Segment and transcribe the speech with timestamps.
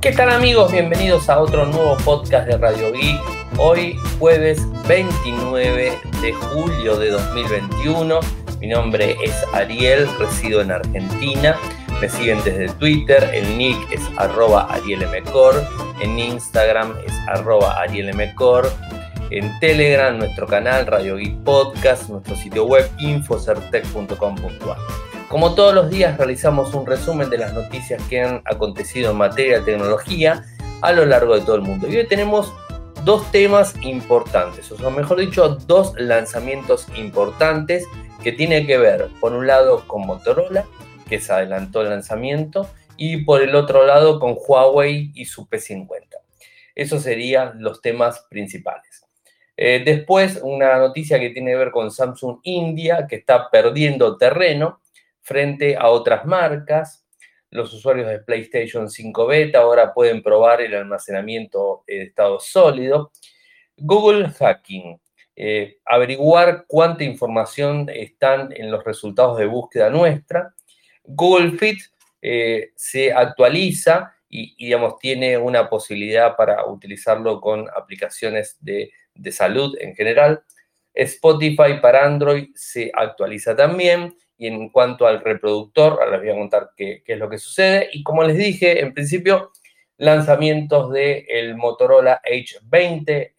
[0.00, 0.70] ¿Qué tal amigos?
[0.70, 3.20] Bienvenidos a otro nuevo podcast de Radio Geek.
[3.58, 5.92] Hoy jueves 29
[6.22, 8.20] de julio de 2021.
[8.60, 11.56] Mi nombre es Ariel, resido en Argentina.
[12.00, 15.66] Me siguen desde Twitter, el nick es arroba arielmcor,
[16.00, 18.70] en Instagram es arroba arielmcor,
[19.30, 25.17] en Telegram nuestro canal Radio Geek Podcast, nuestro sitio web infocertec.com.ar.
[25.28, 29.58] Como todos los días realizamos un resumen de las noticias que han acontecido en materia
[29.58, 30.46] de tecnología
[30.80, 31.86] a lo largo de todo el mundo.
[31.86, 32.50] Y hoy tenemos
[33.04, 37.84] dos temas importantes, o sea, mejor dicho, dos lanzamientos importantes
[38.22, 40.64] que tienen que ver, por un lado, con Motorola,
[41.06, 42.66] que se adelantó el lanzamiento,
[42.96, 46.08] y por el otro lado, con Huawei y su P50.
[46.74, 49.04] Esos serían los temas principales.
[49.58, 54.80] Eh, después, una noticia que tiene que ver con Samsung India, que está perdiendo terreno
[55.28, 57.06] frente a otras marcas.
[57.50, 63.12] Los usuarios de PlayStation 5 Beta ahora pueden probar el almacenamiento de estado sólido.
[63.76, 64.98] Google Hacking.
[65.36, 70.54] Eh, averiguar cuánta información están en los resultados de búsqueda nuestra.
[71.04, 71.78] Google Fit
[72.22, 79.76] eh, se actualiza y, digamos, tiene una posibilidad para utilizarlo con aplicaciones de, de salud
[79.78, 80.42] en general.
[80.92, 86.40] Spotify para Android se actualiza también y en cuanto al reproductor, ahora les voy a
[86.40, 87.90] contar qué, es lo que sucede.
[87.92, 89.50] Y como les dije, en principio,
[89.96, 93.34] lanzamientos del el Motorola H20,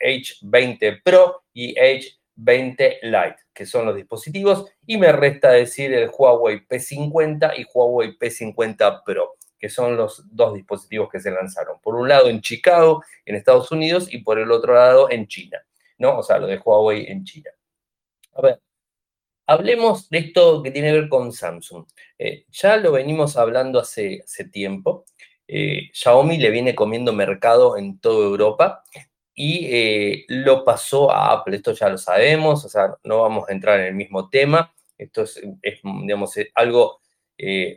[0.00, 4.64] H20 Pro y H20 Lite, que son los dispositivos.
[4.86, 10.54] Y me resta decir el Huawei P50 y Huawei P50 Pro, que son los dos
[10.54, 11.78] dispositivos que se lanzaron.
[11.82, 15.58] Por un lado en Chicago, en Estados Unidos, y por el otro lado en China,
[15.98, 16.18] ¿no?
[16.18, 17.50] O sea, lo de Huawei en China.
[18.32, 18.60] A ver,
[19.46, 21.84] Hablemos de esto que tiene que ver con Samsung.
[22.18, 25.04] Eh, ya lo venimos hablando hace, tiempo.
[25.46, 28.82] Eh, Xiaomi le viene comiendo mercado en toda Europa
[29.34, 31.56] y eh, lo pasó a Apple.
[31.56, 34.74] Esto ya lo sabemos, o sea, no vamos a entrar en el mismo tema.
[34.96, 35.40] Esto es,
[35.82, 37.00] digamos, algo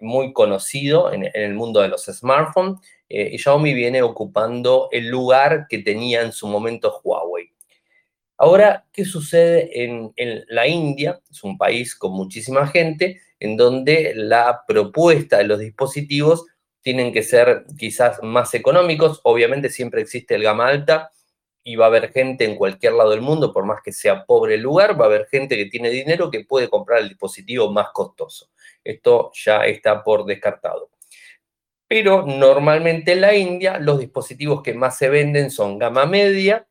[0.01, 2.79] muy conocido en, el mundo de los smartphones.
[3.09, 7.56] y Xiaomi viene ocupando el lugar que tenía en su momento Huawei.
[8.39, 10.13] Ahora, ¿qué sucede en,
[10.49, 11.19] la India?
[11.29, 16.45] Es un país con muchísima gente, en donde la propuesta de los dispositivos
[16.81, 19.21] tienen que ser quizás más económicos.
[19.23, 21.11] Obviamente siempre existe el gama alta
[21.63, 24.55] y va a haber gente en cualquier lado del mundo, por más que sea pobre
[24.55, 27.87] el lugar, va a haber gente que tiene dinero que puede comprar el dispositivo más
[27.91, 28.51] costoso.
[28.83, 30.91] Esto ya está por descartado.
[31.87, 36.67] Pero normalmente en la India los dispositivos que más se venden son gama media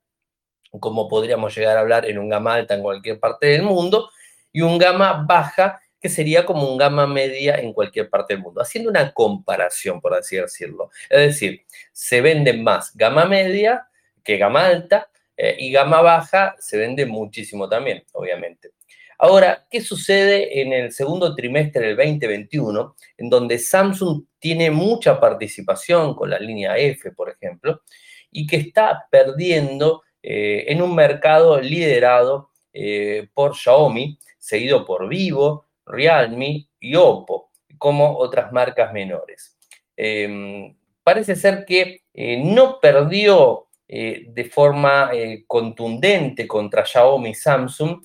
[0.80, 4.10] como podríamos llegar a hablar en un gama alta en cualquier parte del mundo,
[4.52, 8.60] y un gama baja, que sería como un gama media en cualquier parte del mundo,
[8.60, 10.90] haciendo una comparación, por así decirlo.
[11.10, 13.88] Es decir, se venden más gama media
[14.22, 18.70] que gama alta, eh, y gama baja se vende muchísimo también, obviamente.
[19.18, 26.14] Ahora, ¿qué sucede en el segundo trimestre del 2021, en donde Samsung tiene mucha participación
[26.14, 27.82] con la línea F, por ejemplo,
[28.30, 35.66] y que está perdiendo eh, en un mercado liderado eh, por Xiaomi, seguido por Vivo,
[35.86, 39.56] Realme y Oppo, como otras marcas menores.
[39.96, 45.12] Em, parece ser que eh, no perdió de forma
[45.46, 48.02] contundente contra Xiaomi y Samsung,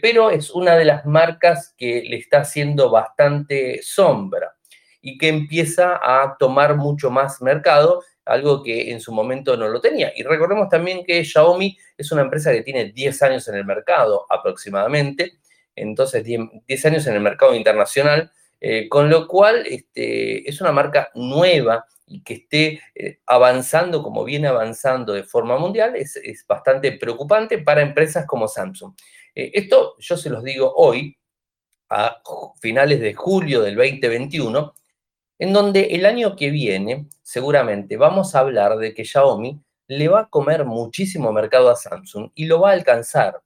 [0.00, 4.56] pero es una de las marcas que le está haciendo bastante sombra
[5.02, 9.80] y que empieza a tomar mucho más mercado algo que en su momento no lo
[9.80, 10.12] tenía.
[10.14, 14.24] Y recordemos también que Xiaomi es una empresa que tiene 10 años en el mercado
[14.30, 15.38] aproximadamente,
[15.74, 18.30] entonces 10, años en el mercado internacional,
[18.60, 24.24] eh, con lo cual este, es una marca nueva y que esté eh, avanzando como
[24.24, 28.94] viene avanzando de forma mundial es, bastante preocupante para empresas como Samsung.
[29.34, 31.16] Eh, esto yo se los digo hoy,
[31.88, 32.22] a
[32.60, 34.74] finales de julio del 2021,
[35.40, 39.58] en donde el año que viene seguramente vamos a hablar de que Xiaomi
[39.88, 43.42] le va a comer muchísimo mercado a Samsung y lo va a alcanzar.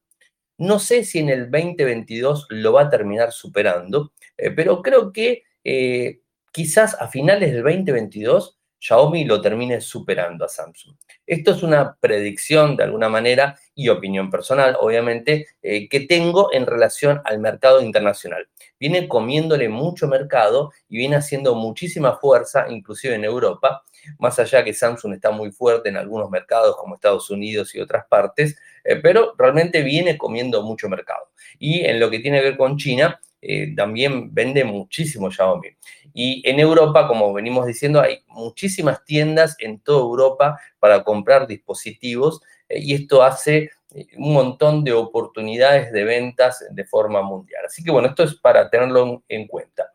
[0.58, 5.44] No sé si en el 2022 lo va a terminar superando, eh, pero creo que
[5.62, 6.20] eh,
[6.52, 10.94] quizás a finales del 2022 Xiaomi lo termine superando a Samsung.
[11.26, 16.66] Esto es una predicción de alguna manera y opinión personal, obviamente, eh, que tengo en
[16.66, 18.46] relación al mercado internacional.
[18.78, 23.84] Viene comiéndole mucho mercado y viene haciendo muchísima fuerza, inclusive en Europa,
[24.18, 28.04] más allá que Samsung está muy fuerte en algunos mercados como Estados Unidos y otras
[28.06, 31.30] partes, eh, pero realmente viene comiendo mucho mercado.
[31.58, 35.68] Y en lo que tiene que ver con China, eh, también vende muchísimo Xiaomi.
[36.16, 42.40] Y en Europa, como venimos diciendo, hay muchísimas tiendas en toda Europa para comprar dispositivos
[42.68, 47.64] eh, y esto hace eh, un montón de oportunidades de ventas de forma mundial.
[47.66, 49.92] Así que bueno, esto es para tenerlo en cuenta.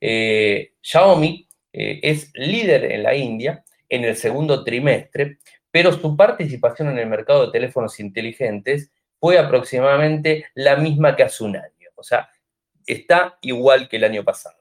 [0.00, 5.38] Eh, Xiaomi es líder en la India en el segundo trimestre,
[5.70, 8.90] pero su participación en el mercado de teléfonos inteligentes
[9.20, 11.90] fue aproximadamente la misma que hace un año.
[11.94, 12.28] O sea,
[12.84, 14.59] está igual que el año pasado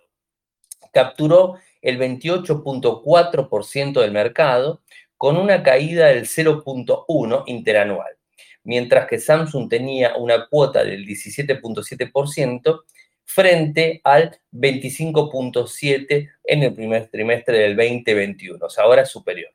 [0.91, 4.81] capturó el 28.4% del mercado
[5.17, 8.17] con una caída del 0.1 interanual,
[8.63, 12.81] mientras que Samsung tenía una cuota del 17.7%
[13.25, 19.51] frente al 25.7% en el primer trimestre del 2021, o sea, ahora es superior.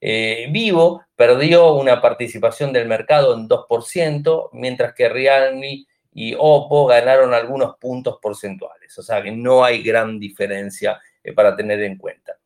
[0.00, 7.34] Eh, Vivo perdió una participación del mercado en 2%, mientras que Realme y Oppo ganaron
[7.34, 12.36] algunos puntos porcentuales, o sea que no hay gran diferencia eh, para tener en cuenta.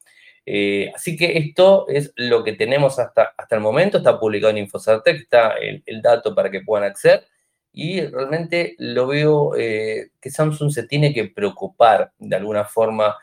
[0.47, 4.59] Eh, así que esto es lo que tenemos hasta, hasta el momento, está publicado en
[4.59, 7.27] Infocertec, está el, dato para que puedan acceder
[7.73, 13.17] y realmente lo veo eh, que Samsung se tiene que preocupar de alguna forma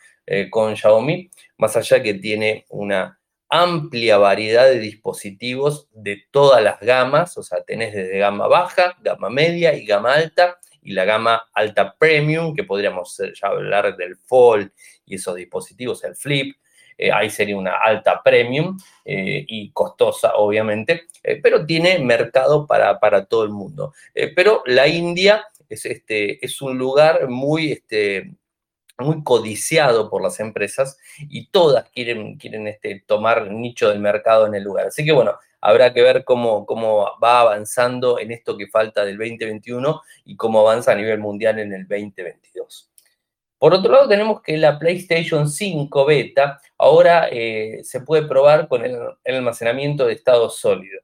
[0.49, 3.19] con Xiaomi, más allá que tiene una
[3.51, 9.29] amplia variedad de dispositivos de todas las gamas, o sea, tenés desde gama baja, gama
[9.29, 14.71] media y gama alta, y la gama alta premium, que podríamos ya hablar del Fold
[15.05, 16.55] y esos dispositivos, el Flip,
[16.97, 22.99] eh, ahí sería una alta premium eh, y costosa, obviamente, eh, pero tiene mercado para,
[22.99, 23.93] para todo el mundo.
[24.35, 28.31] pero la India es, este, es un lugar muy, este,
[29.01, 34.55] muy codiciado por las empresas y todas quieren, quieren este, tomar nicho del mercado en
[34.55, 34.87] el lugar.
[34.87, 39.17] Así que bueno, habrá que ver cómo, cómo va avanzando en esto que falta del
[39.17, 42.91] 2021 y cómo avanza a nivel mundial en el 2022.
[43.61, 48.83] Por otro lado, tenemos que la PlayStation 5 beta ahora eh, se puede probar con
[48.83, 50.99] el, almacenamiento de estado sólido.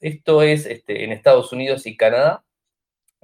[0.00, 2.44] Esto es este, en Estados Unidos y Canadá.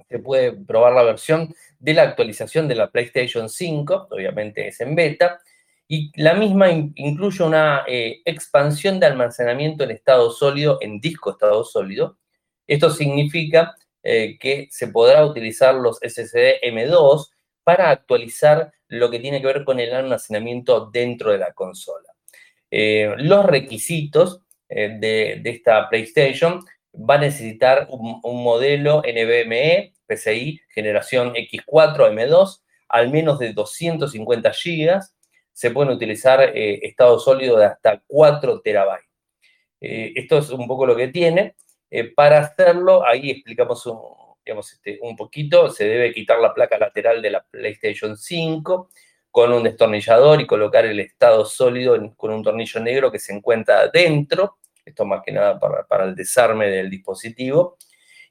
[0.09, 4.95] Se puede probar la versión de la actualización de la PlayStation 5, obviamente es en
[4.95, 5.39] beta,
[5.87, 11.63] y la misma incluye una eh, expansión de almacenamiento en estado sólido, en disco estado
[11.63, 12.17] sólido.
[12.67, 17.29] Esto significa eh, que se podrá utilizar los SSD M2
[17.63, 22.09] para actualizar lo que tiene que ver con el almacenamiento dentro de la consola.
[22.69, 26.59] Eh, los requisitos de, esta PlayStation
[26.97, 35.01] va a necesitar un, modelo NVMe PCI generación X4 M2, al menos de 250 GB.
[35.53, 39.07] Se pueden utilizar eh, estado sólido de hasta 4 terabytes.
[39.79, 41.55] Eh, esto es un poco lo que tiene.
[41.89, 43.99] Eh, para hacerlo, ahí explicamos un,
[44.45, 48.89] este, un poquito, se debe quitar la placa lateral de la PlayStation 5
[49.31, 53.87] con un destornillador y colocar el estado sólido con un tornillo negro que se encuentra
[53.87, 54.57] dentro.
[54.87, 57.77] Esto más que nada para, el desarme del dispositivo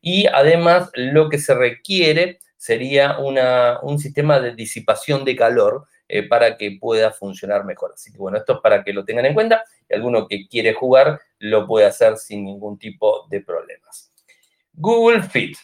[0.00, 6.56] y además lo que se requiere sería un sistema de disipación de calor eh, para
[6.56, 7.92] que pueda funcionar mejor.
[7.94, 10.72] Así que bueno, esto es para que lo tengan en cuenta y alguno que quiere
[10.72, 14.12] jugar lo puede hacer sin ningún tipo de problemas.
[14.72, 15.56] Google Fit.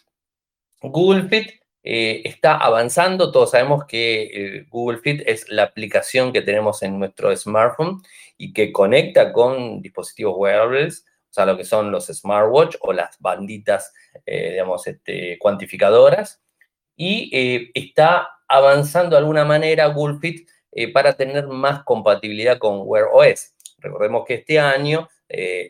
[0.81, 3.33] Google Fit eh, está avanzando.
[3.33, 8.03] Todos sabemos que eh, Google Fit es la aplicación que tenemos en nuestro smartphone
[8.37, 13.19] y que conecta con dispositivos wearables o sea, lo que son los smartwatch o las
[13.19, 13.95] banditas,
[14.27, 16.43] eh, digamos, este, cuantificadoras,
[16.95, 20.47] y eh, está avanzando de alguna manera Google Fit
[20.93, 23.55] para tener más compatibilidad con Wear OS.
[23.79, 25.09] Recordemos que este año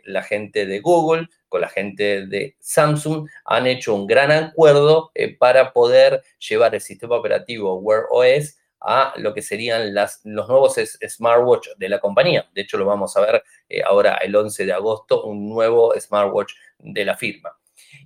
[0.05, 5.75] la gente de Google con la gente de Samsung han hecho un gran acuerdo para
[5.75, 11.89] poder llevar el sistema operativo Wear OS a lo que serían los nuevos smartwatch de
[11.91, 12.49] la compañía.
[12.55, 16.55] De hecho, lo vamos a ver eh, ahora el 11 de agosto, un nuevo smartwatch
[16.79, 17.51] de la firma.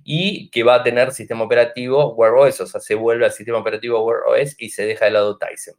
[0.03, 3.59] Y que va a tener sistema operativo Wear OS, o sea, se vuelve al sistema
[3.59, 5.75] operativo Wear OS y se deja de lado Tyson.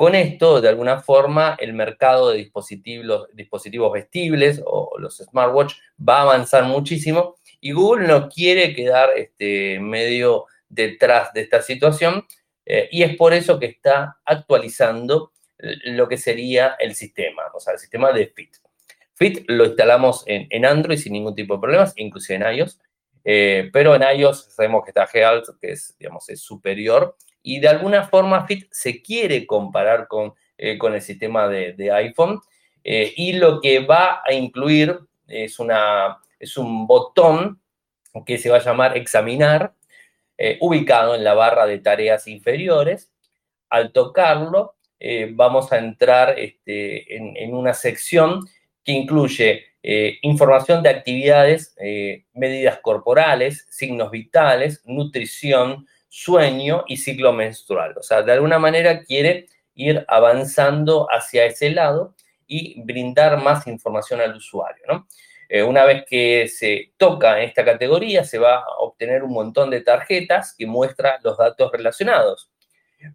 [0.00, 6.20] Con esto, de alguna forma, el mercado de dispositivos, dispositivos vestibles o los smartwatch va
[6.20, 12.26] a avanzar muchísimo y Google no quiere quedar este, medio detrás de esta situación,
[12.64, 17.74] eh, y es por eso que está actualizando lo que sería el sistema, o sea,
[17.74, 18.56] el sistema de Fit.
[19.12, 22.80] Fit lo instalamos en, Android sin ningún tipo de problemas, inclusive en iOS,
[23.22, 27.68] eh, pero en iOS sabemos que está Health, que es, digamos, es superior, y de
[27.68, 32.40] alguna forma Fit se quiere comparar con, eh, con el sistema de, de iPhone,
[32.82, 37.60] y lo que va a incluir es, una, es un botón
[38.26, 39.74] que se va a llamar examinar,
[40.38, 43.12] eh, ubicado en la barra de tareas inferiores.
[43.68, 48.46] Al tocarlo, eh, vamos a entrar este, en, una sección
[48.84, 57.32] que incluye eh, información de actividades, eh, medidas corporales, signos vitales, nutrición, sueño y ciclo
[57.32, 57.96] menstrual.
[57.96, 62.14] O sea, de alguna manera quiere ir avanzando hacia ese lado
[62.46, 64.84] y brindar más información al usuario.
[64.88, 65.06] ¿no?
[65.66, 69.80] una vez que se toca en esta categoría, se va a obtener un montón de
[69.80, 72.52] tarjetas que muestra los datos relacionados.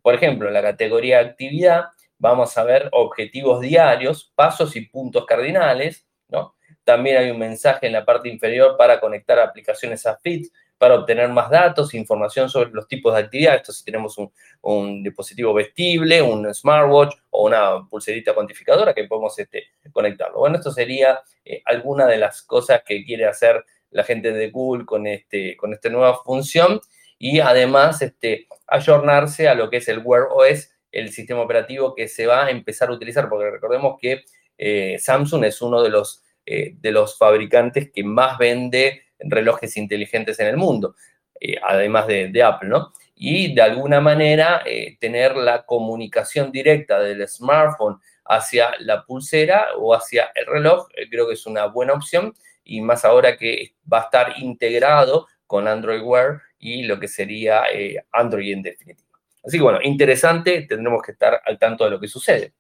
[0.01, 1.85] Por ejemplo, en la categoría actividad
[2.17, 6.55] vamos a ver objetivos diarios, pasos y puntos cardinales, ¿no?
[6.83, 11.29] También hay un mensaje en la parte inferior para conectar aplicaciones a FITS, para obtener
[11.29, 13.55] más datos, información sobre los tipos de actividad.
[13.55, 14.17] Esto si tenemos
[14.61, 20.39] un, dispositivo vestible, un smartwatch o una pulserita cuantificadora que podemos este, conectarlo.
[20.39, 24.85] Bueno, esto sería eh, alguna de las cosas que quiere hacer la gente de Google
[24.85, 26.81] con, este, con esta nueva función
[27.17, 32.07] y además este, ayornarse a lo que es el Wear OS, el sistema operativo que
[32.07, 34.23] se va a empezar a utilizar, porque recordemos que
[34.57, 40.39] eh, Samsung es uno de los, eh, de los fabricantes que más vende relojes inteligentes
[40.39, 40.95] en el mundo,
[41.39, 42.91] eh, además de, Apple, ¿no?
[43.15, 44.63] Y de alguna manera
[44.99, 51.35] tener la comunicación directa del smartphone hacia la pulsera o hacia el reloj, creo que
[51.35, 52.33] es una buena opción
[52.65, 57.65] y más ahora que va a estar integrado con Android Wear y lo que sería
[57.71, 59.07] eh, Android en definitiva.
[59.43, 62.53] Así que bueno, interesante, tendremos que estar al tanto de lo que sucede.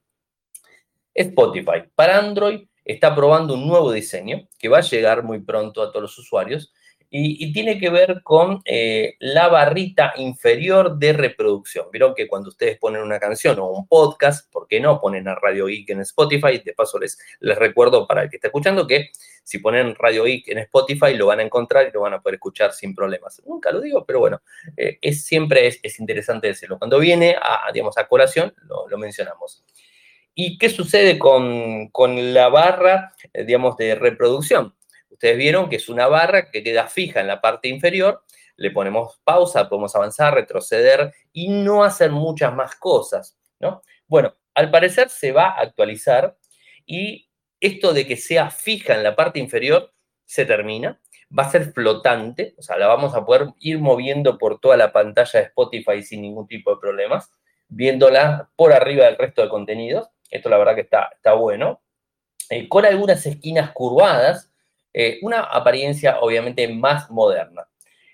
[1.13, 5.91] Spotify para Android está probando un nuevo diseño que va a llegar muy pronto a
[5.91, 6.71] todos los usuarios
[7.09, 11.87] y, tiene que ver con eh, la barrita inferior de reproducción.
[11.91, 15.35] Vieron que cuando ustedes ponen una canción o un podcast, ¿por qué no ponen a
[15.35, 16.61] Radio Geek en Spotify?
[16.63, 19.11] De paso les, les recuerdo para el que está escuchando que
[19.43, 22.35] si ponen Radio Geek en Spotify lo van a encontrar y lo van a poder
[22.35, 23.41] escuchar sin problemas.
[23.45, 24.41] Nunca lo digo, pero bueno,
[24.75, 26.77] eh, es, siempre es, interesante decirlo.
[26.77, 29.63] Cuando viene a, digamos, a colación, lo, lo mencionamos.
[30.35, 34.75] ¿Y qué sucede con, con la barra, eh, digamos, de reproducción?
[35.09, 38.23] Ustedes vieron que es una barra que queda fija en la parte inferior,
[38.57, 43.81] le ponemos pausa, podemos avanzar, retroceder y no hacer muchas más cosas, ¿no?
[44.07, 46.37] Bueno, al parecer se va a actualizar
[46.85, 49.93] y esto de que sea fija en la parte inferior
[50.25, 50.99] se termina,
[51.37, 54.91] va a ser flotante, o sea, la vamos a poder ir moviendo por toda la
[54.91, 57.31] pantalla de Spotify sin ningún tipo de problemas,
[57.67, 60.09] viéndola por arriba del resto de contenidos.
[60.29, 61.81] Esto la verdad que está, está bueno.
[62.49, 64.51] Eh, con algunas esquinas curvadas,
[64.93, 67.67] eh, una apariencia obviamente más moderna.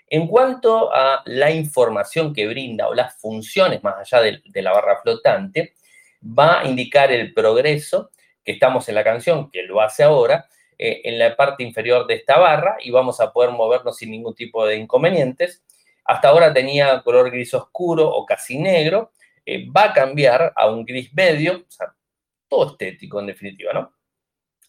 [0.08, 5.01] En cuanto a la información que brinda o las funciones más allá de, la barra
[5.01, 5.74] flotante,
[6.22, 8.12] va a indicar el progreso
[8.44, 12.15] que estamos en la canción, que lo hace ahora, eh, en la parte inferior de
[12.15, 15.63] esta barra y vamos a poder movernos sin ningún tipo de inconvenientes.
[16.06, 19.12] Hasta ahora tenía color gris oscuro o casi negro,
[19.75, 21.94] va a cambiar a un gris medio, o sea,
[22.51, 23.93] todo estético en definitiva, ¿no?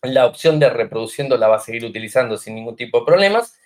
[0.02, 3.56] la opción de reproduciendo la va a seguir utilizando sin ningún tipo de problemas,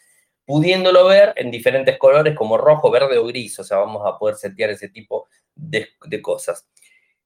[0.45, 4.37] pudiéndolo ver en diferentes colores como rojo, verde o gris, o sea, vamos a poder
[4.37, 5.89] setear ese tipo de,
[6.23, 6.69] cosas.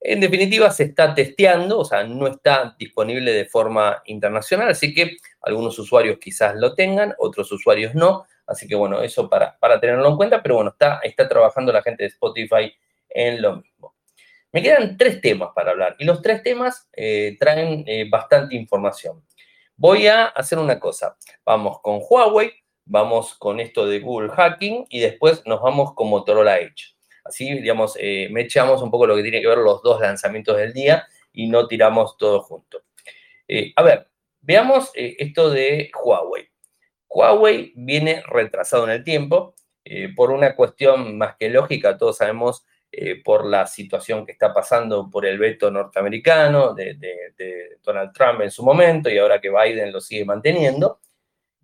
[0.00, 5.16] En definitiva, se está testeando, o sea, no está disponible de forma internacional, así que
[5.42, 10.08] algunos usuarios quizás lo tengan, otros usuarios no, así que bueno, eso para, para tenerlo
[10.08, 12.72] en cuenta, pero bueno, está, está trabajando la gente de Spotify
[13.10, 13.94] en lo mismo.
[14.52, 19.24] Me quedan tres temas para hablar y los tres temas eh, traen eh, bastante información.
[19.76, 21.16] Voy a hacer una cosa.
[21.44, 22.52] Vamos con Huawei,
[22.84, 26.96] vamos con esto de Google Hacking y después nos vamos con Motorola Edge.
[27.24, 30.56] Así, digamos, eh, me echamos un poco lo que tiene que ver los dos lanzamientos
[30.56, 32.82] del día y no tiramos todo junto.
[33.76, 34.08] a ver,
[34.40, 36.48] veamos esto de Huawei.
[37.08, 39.54] Huawei viene retrasado en el tiempo
[40.16, 41.96] por una cuestión más que lógica.
[41.96, 48.12] Todos sabemos eh, por la situación que está pasando por el veto norteamericano de, Donald
[48.12, 50.98] Trump en su momento y ahora que Biden lo sigue manteniendo.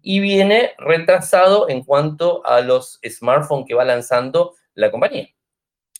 [0.01, 5.29] Y viene retrasado en cuanto a los smartphones que va lanzando la compañía.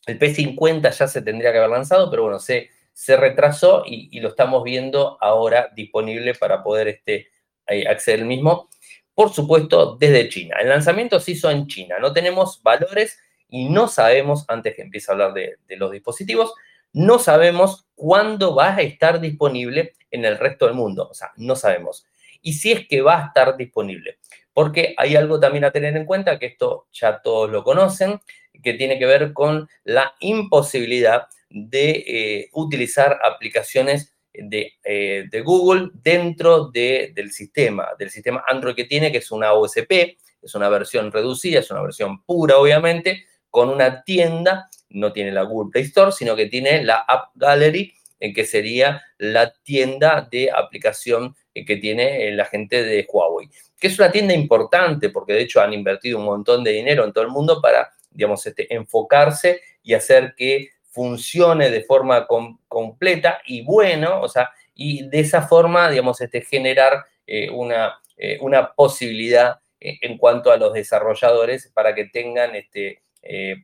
[0.07, 4.29] El P50 ya se tendría que haber lanzado, pero bueno, se, se retrasó y, lo
[4.29, 7.31] estamos viendo ahora disponible para poder este,
[7.67, 8.71] eh, acceder al mismo.
[9.13, 10.57] Por supuesto, desde China.
[10.61, 11.97] El lanzamiento se hizo en China.
[11.99, 13.19] No tenemos valores
[13.49, 16.55] y no sabemos, antes que empiece a hablar de, los dispositivos,
[16.93, 21.09] no sabemos cuándo va a estar disponible en el resto del mundo.
[21.11, 22.07] O sea, no sabemos.
[22.43, 24.19] Y si es que va a estar disponible.
[24.53, 28.21] Porque hay algo también a tener en cuenta, que esto ya todos lo conocen,
[28.63, 36.71] que tiene que ver con la imposibilidad de eh, utilizar aplicaciones de, eh, Google dentro
[36.71, 41.61] del sistema, del sistema Android que tiene, que es una OSP, es una versión reducida,
[41.61, 43.25] es una versión pura, obviamente,
[43.57, 47.91] con una tienda no tiene la Google Play Store, sino que tiene la App Gallery,
[48.21, 53.49] en que sería la tienda de aplicación que tiene la gente de Huawei,
[53.81, 57.15] que es una tienda importante porque de hecho han invertido un montón de dinero en
[57.15, 62.27] todo el mundo para, digamos, este, enfocarse y hacer que funcione de forma
[62.69, 68.37] completa y bueno, o sea, y de esa forma, digamos, este, generar eh, una, eh,
[68.43, 73.01] una posibilidad eh, en cuanto a los desarrolladores para que tengan, este,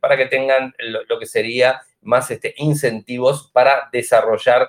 [0.00, 4.68] para que tengan lo, que sería más este, incentivos para desarrollar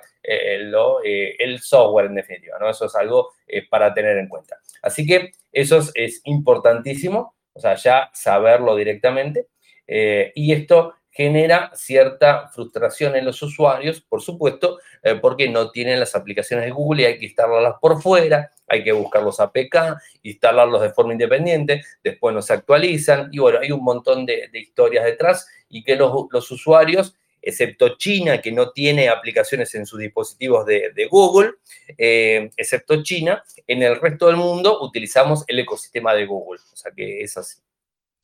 [0.60, 2.70] lo, el software en definitiva, ¿no?
[2.70, 3.32] Eso es algo
[3.70, 4.58] para tener en cuenta.
[4.82, 9.48] Así que eso es, importantísimo, o sea, ya saberlo directamente.
[9.86, 16.16] y esto genera cierta frustración en los usuarios, por supuesto, eh, porque no tienen las
[16.16, 20.82] aplicaciones de Google y hay que instalarlas por fuera, hay que buscar los APK, instalarlos
[20.82, 25.46] de forma independiente, después no se actualizan y bueno, hay un montón de, historias detrás
[25.68, 31.52] y que los, usuarios, excepto China, que no tiene aplicaciones en sus dispositivos de, Google,
[31.96, 36.90] eh, excepto China, en el resto del mundo utilizamos el ecosistema de Google, o sea
[36.90, 37.60] que es así,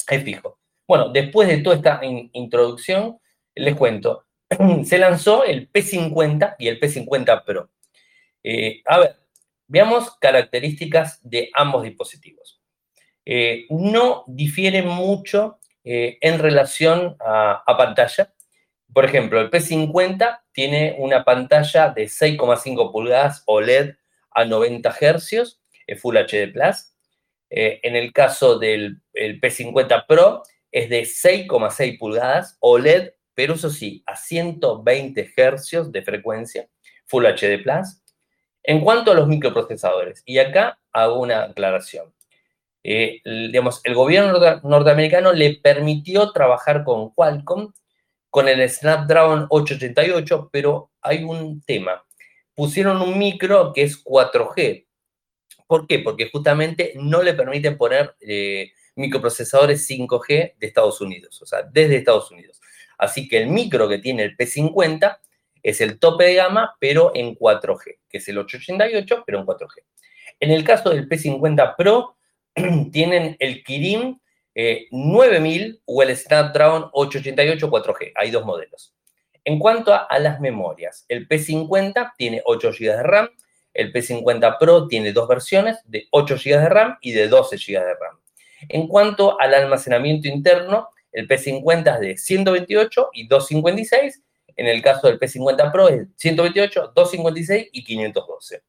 [0.08, 0.58] es fijo.
[0.90, 3.20] Bueno, después de toda esta introducción,
[3.54, 4.24] les cuento,
[4.84, 7.70] se lanzó el P50 y el P50 Pro.
[8.42, 9.16] Eh, a ver,
[9.68, 12.60] veamos características de ambos dispositivos.
[13.24, 18.34] Eh, no difieren mucho eh, en relación a, pantalla.
[18.92, 23.94] Por ejemplo, el P50 tiene una pantalla de 6,5 pulgadas OLED
[24.32, 25.60] a 90 Hz,
[26.00, 26.92] Full HD Plus.
[27.48, 34.16] en el caso del P50 Pro, es de 6,6 pulgadas OLED, pero eso sí, a
[34.16, 36.68] 120 Hz de frecuencia,
[37.06, 38.02] Full HD Plus.
[38.62, 42.12] En cuanto a los microprocesadores, y acá hago una aclaración.
[42.82, 47.72] Eh, digamos, el gobierno norteamericano le permitió trabajar con Qualcomm
[48.30, 52.04] con el Snapdragon 888, pero hay un tema.
[52.54, 54.86] Pusieron un micro que es 4G.
[55.66, 55.98] ¿Por qué?
[55.98, 61.96] Porque justamente no le permiten poner eh, microprocesadores 5G de Estados Unidos, o sea, desde
[61.96, 62.60] Estados Unidos.
[62.98, 65.18] Así que el micro que tiene el P50
[65.62, 69.82] es el tope de gama, pero en 4G, que es el 888, pero en 4G.
[70.38, 72.16] En el caso del P50 Pro,
[72.92, 74.20] tienen el Kirin
[74.90, 78.12] 9000 eh, o el Snapdragon 888 4G.
[78.16, 78.94] Hay dos modelos.
[79.44, 83.28] En cuanto a, a, las memorias, el P50 tiene 8 GB de RAM,
[83.72, 87.80] el P50 Pro tiene dos versiones de 8 GB de RAM y de 12 GB
[87.80, 88.19] de RAM.
[88.68, 94.22] En cuanto al almacenamiento interno, el P50 es de 128 y 256.
[94.56, 98.62] En el caso del P50 Pro es 128, 256 y 512.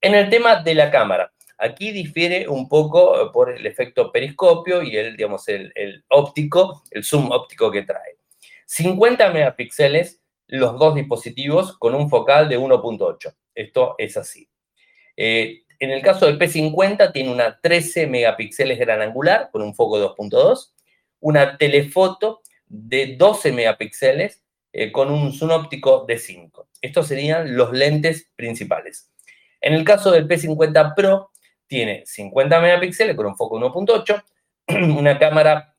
[0.00, 4.82] En el tema de la cámara, aquí difiere un poco eh, por el efecto periscopio
[4.82, 8.16] y el, digamos, el, óptico, el zoom óptico que trae.
[8.66, 13.34] 50 megapíxeles los dos dispositivos con un focal de 1.8.
[13.54, 14.48] Esto es así.
[15.16, 19.98] Eh, en el caso del P50 tiene una 13 megapíxeles gran angular con un foco
[19.98, 20.72] 2.2,
[21.20, 26.68] una telefoto de 12 megapíxeles eh, con un zoom óptico de 5.
[26.82, 29.10] Estos serían los lentes principales.
[29.60, 31.30] En el caso del P50 Pro
[31.66, 34.22] tiene 50 megapíxeles con un foco 1.8,
[34.98, 35.74] una cámara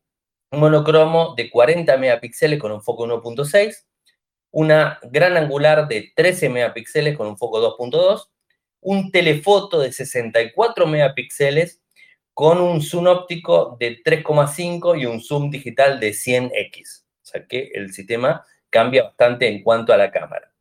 [0.52, 3.86] monocromo de 40 megapíxeles con un foco 1.6,
[4.50, 8.30] una gran angular de 13 megapíxeles con un foco 2.2,
[8.82, 11.82] un telefoto de 64 megapíxeles
[12.34, 17.04] con un zoom óptico de 3,5 y un zoom digital de 100x.
[17.04, 20.52] O sea que el sistema cambia bastante en cuanto a la cámara.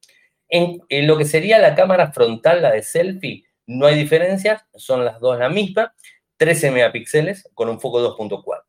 [0.49, 5.21] En, lo que sería la cámara frontal, la de selfie, no hay diferencias, son las
[5.21, 5.95] dos la misma,
[6.37, 8.63] 13 megapíxeles con un foco 2.4.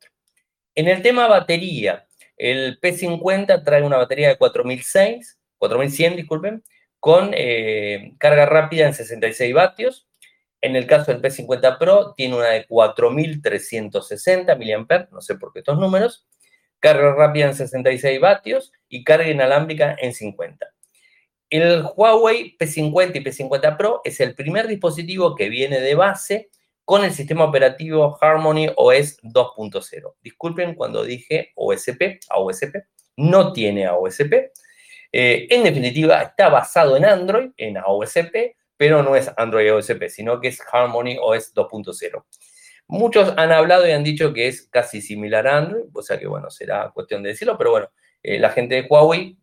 [0.76, 6.64] En el tema batería, el P50 trae una batería de 4006, 4100, disculpen,
[7.02, 10.06] con eh, carga rápida en 66 vatios.
[10.60, 15.58] En el caso del P50 Pro, tiene una de 4360 mAh, no sé por qué
[15.58, 16.28] estos números,
[16.78, 20.64] carga rápida en 66 vatios y carga inalámbrica en 50.
[21.50, 26.50] El Huawei P50 y P50 Pro es el primer dispositivo que viene de base
[26.84, 30.14] con el sistema operativo Harmony OS 2.0.
[30.22, 32.76] Disculpen cuando dije OSP, AOSP,
[33.16, 34.52] no tiene AOSP,
[35.12, 40.40] eh, en definitiva, está basado en Android, en AOSP, pero no es Android AOSP, sino
[40.40, 42.24] que es Harmony OS 2.0.
[42.88, 46.26] Muchos han hablado y han dicho que es casi similar a Android, o sea que,
[46.26, 47.90] bueno, será cuestión de decirlo, pero bueno,
[48.22, 49.36] eh, la gente de Huawei,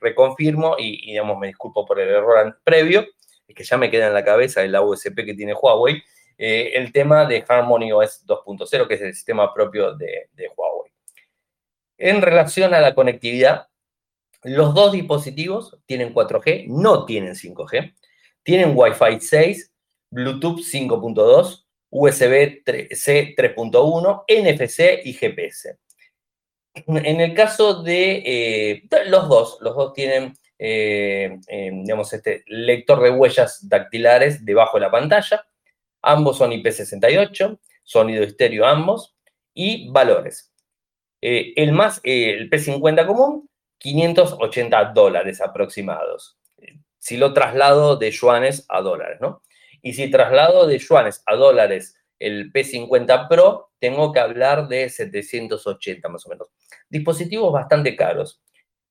[0.00, 3.06] reconfirmo y, digamos, me disculpo por el error previo,
[3.46, 6.02] es que ya me queda en la cabeza el AOSP que tiene Huawei,
[6.36, 10.92] eh, el tema de Harmony OS 2.0, que es el sistema propio de Huawei.
[11.96, 13.68] En relación a la conectividad,
[14.44, 17.94] Los dos dispositivos tienen 4G, no tienen 5G,
[18.42, 19.72] tienen Wi-Fi 6,
[20.10, 25.78] Bluetooth 5.2, USB-C 3.1, NFC y GPS.
[26.74, 33.02] En el caso de eh, los dos, los dos tienen, eh, eh, digamos, este lector
[33.02, 35.46] de huellas dactilares debajo de la pantalla.
[36.00, 39.14] Ambos son IP68, sonido estéreo ambos
[39.54, 40.50] y valores.
[41.20, 43.48] el más, el P50 común,
[43.82, 46.38] 580 dólares aproximados.
[46.98, 49.42] Si lo traslado de yuanes a dólares, ¿no?
[49.82, 56.08] Y si traslado de yuanes a dólares el P50 Pro, tengo que hablar de 780
[56.08, 56.48] más o menos.
[56.88, 58.40] Dispositivos bastante caros.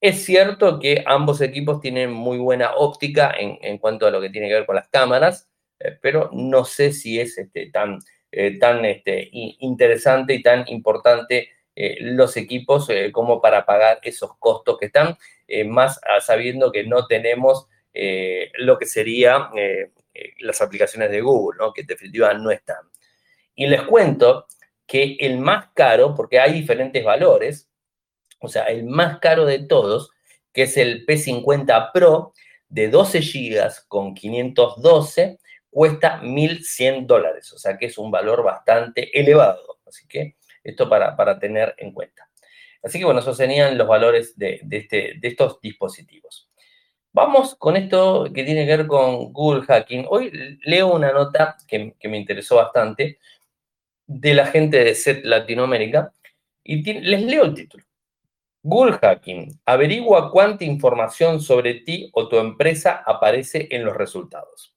[0.02, 4.50] Es cierto que ambos equipos tienen muy buena óptica en, cuanto a lo que tiene
[4.50, 5.50] que ver con las cámaras,
[5.80, 8.00] eh, pero no sé si es este, tan,
[8.30, 14.78] eh, tan este, interesante y tan importante eh, los equipos como para pagar esos costos
[14.78, 15.18] que están,
[15.68, 17.68] más sabiendo que no tenemos
[18.58, 19.50] lo que sería
[20.40, 21.74] las aplicaciones de Google, ¿no?
[21.74, 22.84] que en definitiva no están.
[23.56, 24.48] Y les cuento
[24.92, 27.70] que el más caro, porque hay diferentes valores,
[28.40, 30.12] o sea, el más caro de todos,
[30.52, 32.34] que es el P50 Pro
[32.68, 39.18] de 12 GB con 512, cuesta 1.100 dólares, o sea que es un valor bastante
[39.18, 39.80] elevado.
[39.86, 42.30] Así que esto para, para tener en cuenta.
[42.84, 46.50] Así que bueno, esos serían los valores de, este, de estos dispositivos.
[47.13, 50.06] Vamos con esto que tiene que ver con Google Hacking.
[50.10, 53.19] Hoy leo una nota que, que me interesó bastante
[54.08, 56.13] de la gente de SET Latinoamérica
[56.63, 57.86] y les leo el título.
[58.63, 64.74] Google Hacking averigua cuánta información sobre ti o tu empresa aparece en los resultados.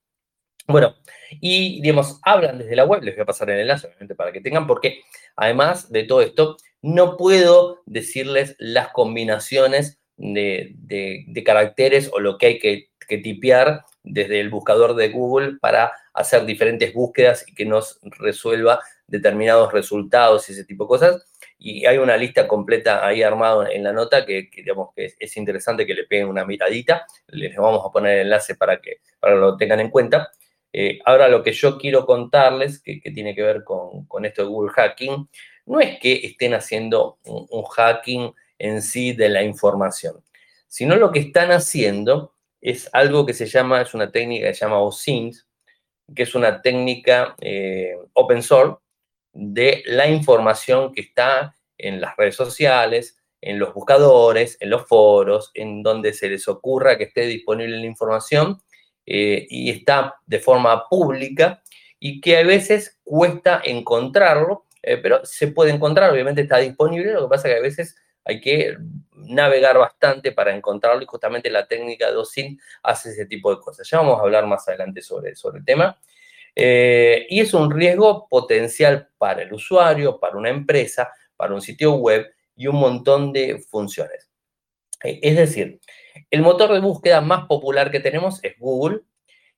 [0.66, 0.96] Bueno,
[1.40, 4.40] y digamos, hablan desde la web, les voy a pasar el enlace obviamente para que
[4.40, 5.02] tengan, porque
[5.36, 12.58] además de todo esto, no puedo decirles las combinaciones de, caracteres o lo que hay
[12.58, 17.98] que, que tipear desde el buscador de Google para hacer diferentes búsquedas y que nos
[18.02, 21.26] resuelva determinados resultados y ese tipo de cosas.
[21.58, 25.86] Y hay una lista completa ahí armada en la nota que, digamos que es, interesante
[25.86, 27.06] que le peguen una miradita.
[27.28, 30.30] Les vamos a poner el enlace para que, para lo tengan en cuenta.
[30.76, 34.72] Eh, ahora lo que yo quiero contarles, que, tiene que ver con, esto de Google
[34.72, 35.28] Hacking,
[35.66, 40.24] no es que estén haciendo un, un hacking en sí de la información,
[40.66, 44.64] sino lo que están haciendo es algo que se llama, es una técnica que se
[44.64, 45.36] llama OSINT,
[46.12, 48.82] que es una técnica eh, open source
[49.32, 55.52] de la información que está en las redes sociales, en los buscadores, en los foros,
[55.54, 58.60] en donde se les ocurra que esté disponible la información
[59.06, 61.62] eh, y está de forma pública
[61.98, 67.22] y que a veces cuesta encontrarlo, eh, pero se puede encontrar, obviamente está disponible, lo
[67.22, 68.76] que pasa es que a veces hay que
[69.12, 73.88] navegar bastante para encontrarlo y justamente la técnica de OSINT hace ese tipo de cosas.
[73.88, 75.98] Ya vamos a hablar más adelante sobre, sobre el tema.
[76.56, 81.94] Eh, y es un riesgo potencial para el usuario, para una empresa, para un sitio
[81.94, 84.30] web y un montón de funciones.
[85.02, 85.80] Es decir,
[86.34, 89.02] el motor de búsqueda más popular que tenemos es Google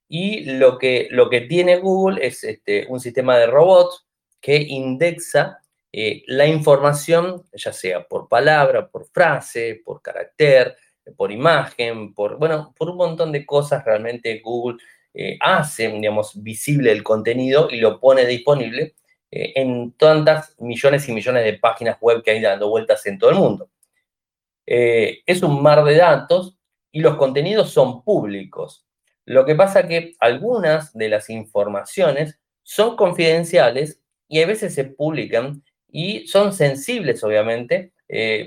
[0.08, 4.06] y lo que, lo que tiene Google es este, un sistema de robots
[4.42, 10.76] que indexa eh, la información, ya sea por palabra, por frase, por carácter,
[11.16, 14.76] por imagen, por, bueno, por un montón de cosas realmente Google
[15.14, 18.96] eh, hace, digamos, visible el contenido y lo pone disponible
[19.30, 23.30] eh, en tantas millones y millones de páginas web que hay dando vueltas en todo
[23.30, 23.70] el mundo.
[24.68, 26.55] Es un mar de datos
[26.92, 28.86] y los contenidos son públicos.
[29.24, 35.62] Lo que pasa que algunas de las informaciones son confidenciales y a veces se publican
[35.90, 37.92] y son sensibles, obviamente,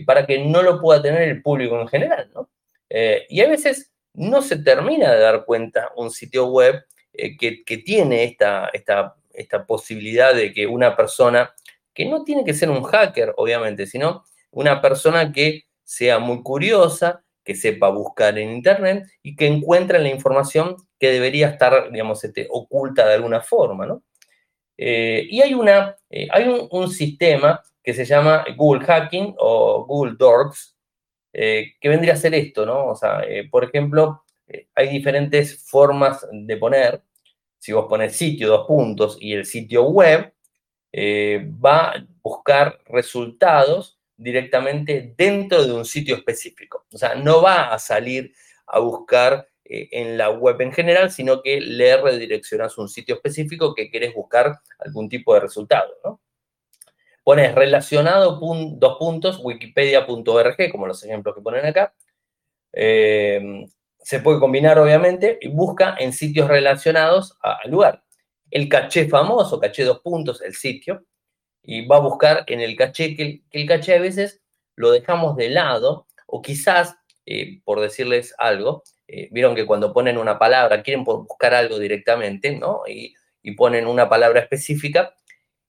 [0.05, 2.49] para que no lo pueda tener el público en general, ¿no?
[2.89, 8.23] y a veces no se termina de dar cuenta un sitio web eh, que, tiene
[8.23, 11.53] esta, esta, esta posibilidad de que una persona,
[11.93, 17.23] que no tiene que ser un hacker, obviamente, sino una persona que sea muy curiosa,
[17.49, 22.45] que sepa buscar en Internet y que encuentre la información que debería estar, digamos, este,
[22.47, 24.03] oculta de alguna forma, ¿no?
[24.77, 30.13] Eh, y hay, una, eh, hay un, sistema que se llama Google Hacking o Google
[30.19, 30.77] Dorks,
[31.33, 32.89] eh, ¿Qué vendría a ser esto, no?
[32.89, 34.25] O sea, por ejemplo,
[34.75, 37.01] hay diferentes formas de poner.
[37.57, 40.31] Si vos pones sitio, dos puntos, y el sitio web,
[41.65, 46.85] va a buscar resultados directamente dentro de un sitio específico.
[46.93, 48.33] O sea, no va a salir
[48.67, 53.89] a buscar en la web en general, sino que le redireccionas un sitio específico que
[53.89, 56.19] quieres buscar algún tipo de resultado,
[57.23, 58.39] pones relacionado
[58.77, 61.93] dos puntos, wikipedia.org, como los ejemplos que ponen acá,
[62.73, 63.67] eh,
[63.99, 68.03] se puede combinar obviamente y busca en sitios relacionados al lugar.
[68.49, 71.05] El caché famoso, caché dos puntos, el sitio,
[71.69, 74.41] y va a buscar en el caché, que el, caché a veces
[74.75, 76.95] lo dejamos de lado, o quizás,
[77.27, 82.57] eh, por decirles algo, eh, vieron que cuando ponen una palabra, quieren buscar algo directamente,
[82.57, 82.81] ¿no?
[82.87, 85.13] Y, y ponen una palabra específica,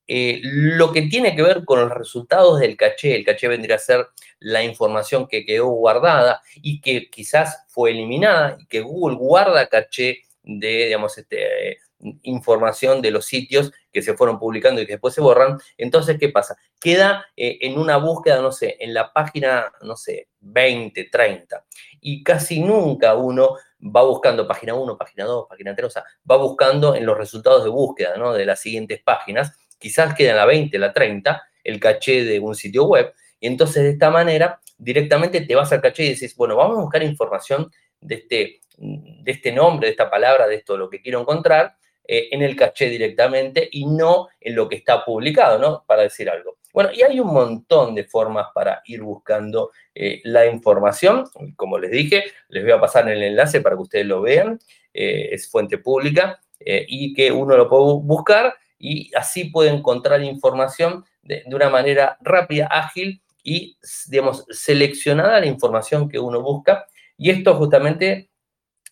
[0.07, 3.79] eh, lo que tiene que ver con los resultados del caché, el caché vendría a
[3.79, 4.07] ser
[4.39, 10.23] la información que quedó guardada y que quizás fue eliminada y que Google guarda caché
[10.45, 11.77] de, digamos, este,
[12.23, 15.59] información de los sitios que se fueron publicando y que después se borran.
[15.77, 16.57] Entonces, ¿qué pasa?
[16.81, 21.65] Queda eh, en una búsqueda, no sé, en la página, no sé, 20, 30.
[22.01, 26.37] Y casi nunca uno va buscando página 1, página 2, página 3, o sea, va
[26.37, 28.33] buscando en los resultados de búsqueda, ¿no?
[28.33, 32.55] De las siguientes páginas quizás queda en la 20, la 30, el caché de un
[32.55, 33.13] sitio web.
[33.41, 36.83] Y entonces de esta manera directamente te vas al caché y dices, bueno, vamos a
[36.83, 41.21] buscar información de este, de este nombre, de esta palabra, de esto, lo que quiero
[41.21, 45.85] encontrar, eh, en el caché directamente y no en lo que está publicado, ¿no?
[45.87, 46.59] Para decir algo.
[46.73, 51.25] Bueno, y hay un montón de formas para ir buscando eh, la información.
[51.57, 54.59] Como les dije, les voy a pasar el enlace para que ustedes lo vean.
[54.93, 61.05] Eh, es fuente pública y que uno lo puede buscar y así puede encontrar información
[61.23, 66.87] de, una manera rápida, ágil y, digamos, seleccionada la información que uno busca.
[67.17, 68.31] Y esto justamente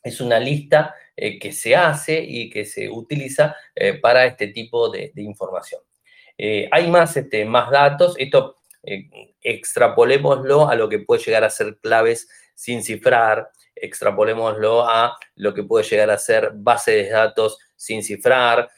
[0.03, 4.89] es una lista eh, que se hace y que se utiliza eh, para este tipo
[4.89, 5.81] de, información.
[6.39, 8.15] Eh, hay más, este, más datos.
[8.19, 8.55] Esto
[9.43, 15.65] extrapolémoslo a lo que puede llegar a ser claves sin cifrar, extrapolémoslo a lo que
[15.65, 18.71] puede llegar a ser base de datos sin cifrar,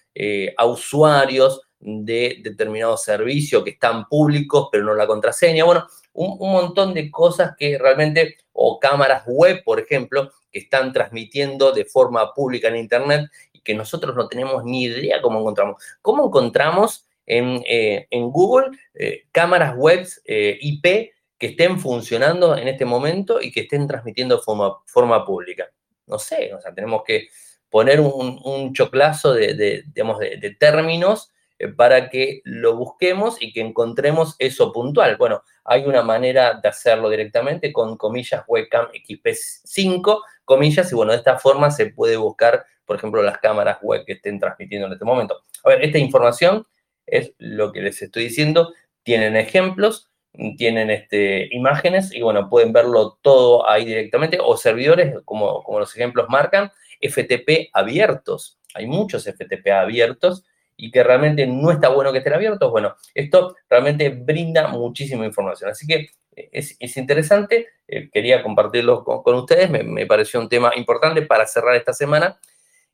[0.57, 5.65] a usuarios de determinado servicio que están públicos, pero no la contraseña.
[5.65, 11.73] Bueno, un, montón de cosas que realmente, o cámaras web, por ejemplo, que están transmitiendo
[11.73, 15.83] de forma pública en Internet y que nosotros no tenemos ni idea cómo encontramos.
[16.03, 23.41] ¿Cómo encontramos en, eh, Google eh, cámaras web IP que estén funcionando en este momento
[23.41, 25.71] y que estén transmitiendo de forma, forma pública?
[26.07, 27.29] No sé, o sea, tenemos que
[27.71, 34.35] poner un, choclazo de, digamos, de, términos eh, para que lo busquemos y que encontremos
[34.39, 35.17] eso puntual.
[35.17, 41.19] Bueno, hay una manera de hacerlo directamente con comillas webcam XP5, comillas, y bueno, de
[41.19, 45.05] esta forma se puede buscar, por ejemplo, las cámaras web que estén transmitiendo en este
[45.05, 45.43] momento.
[45.65, 46.67] A ver, esta información
[47.07, 50.11] es lo que les estoy diciendo, tienen ejemplos,
[50.57, 55.95] tienen este, imágenes y bueno, pueden verlo todo ahí directamente o servidores, como, como los
[55.95, 56.71] ejemplos marcan,
[57.03, 58.59] FTP abiertos.
[58.75, 60.45] Hay muchos FTP abiertos
[60.81, 62.71] y que realmente no está bueno que estén abiertos.
[62.71, 65.71] Bueno, esto realmente brinda muchísima información.
[65.71, 71.21] Así que eh, es, interesante, eh, quería compartirlo con, ustedes, me, pareció un tema importante
[71.23, 72.41] para cerrar esta semana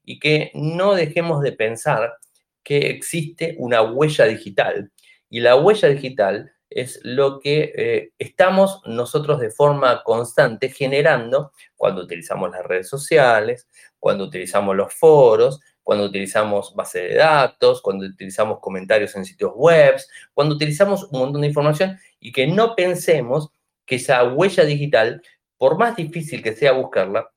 [0.05, 2.17] y que no dejemos de pensar
[2.65, 4.91] que existe una huella digital.
[5.31, 12.03] Y la huella digital es lo que eh, estamos nosotros de forma constante generando cuando
[12.03, 13.69] utilizamos las redes sociales,
[14.01, 19.95] cuando utilizamos los foros, cuando utilizamos base de datos, cuando utilizamos comentarios en sitios web,
[20.35, 23.51] cuando utilizamos un montón de información y que no pensemos
[23.85, 25.23] que esa huella digital,
[25.57, 27.31] por más difícil que sea buscarla,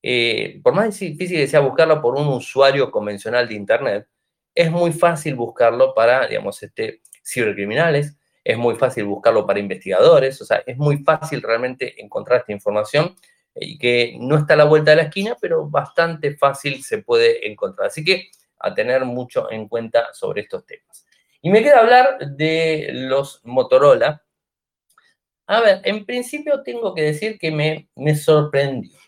[0.00, 4.06] eh, por más difícil que sea buscarla por un usuario convencional de Internet,
[4.54, 10.44] es muy fácil buscarlo para, digamos, este, cibercriminales, es muy fácil buscarlo para investigadores, o
[10.44, 13.16] sea, es muy fácil realmente encontrar esta información
[13.60, 17.50] y que no está a la vuelta de la esquina, pero bastante fácil se puede
[17.50, 17.88] encontrar.
[17.88, 21.06] Así que a tener mucho en cuenta sobre estos temas.
[21.40, 24.22] Y me queda hablar de los Motorola.
[25.46, 28.98] A ver, en principio tengo que decir que me, me sorprendió.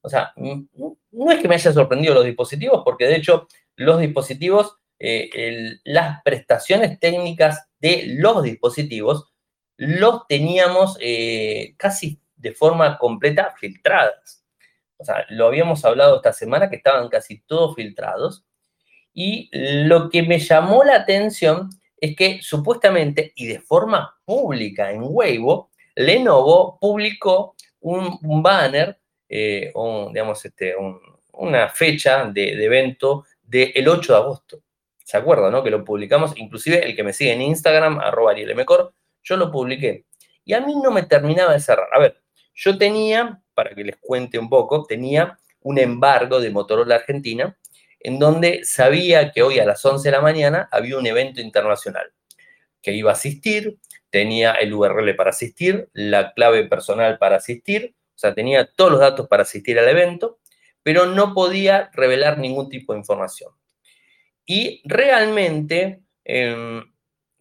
[0.00, 4.76] O sea, no es que me haya sorprendido los dispositivos, porque de hecho los dispositivos,
[4.98, 9.32] eh, las prestaciones técnicas de los dispositivos
[9.76, 14.44] los teníamos eh, casi de forma completa filtradas.
[14.96, 18.44] O sea, lo habíamos hablado esta semana que estaban casi todos filtrados.
[19.14, 25.02] Y lo que me llamó la atención es que supuestamente y de forma pública en
[25.04, 29.72] Weibo, Lenovo publicó un, banner, eh,
[30.12, 30.74] digamos, este,
[31.32, 34.62] una fecha de, evento del 8 de agosto.
[35.04, 35.62] ¿Se acuerdan, no?
[35.62, 40.06] Que lo publicamos, inclusive el que me sigue en Instagram, arroba arielmcor, yo lo publiqué.
[40.44, 41.88] Y a mí no me terminaba de cerrar.
[41.92, 42.21] A ver,
[42.54, 47.56] yo tenía, para que les cuente un poco, tenía un embargo de Motorola Argentina,
[48.00, 52.12] en donde sabía que hoy a las 11 de la mañana había un evento internacional
[52.82, 53.78] que iba a asistir,
[54.10, 59.00] tenía el URL para asistir, la clave personal para asistir, o sea, tenía todos los
[59.00, 60.40] datos para asistir al evento,
[60.82, 63.52] pero no podía revelar ningún tipo de información.
[64.44, 66.91] Y realmente em,